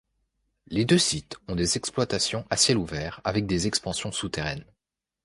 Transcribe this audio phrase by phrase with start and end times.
[0.65, 4.65] Les deux sites ont des exploitations à ciel ouvert avec des expansions souterraines.